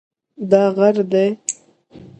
[0.49, 1.27] دا غر دی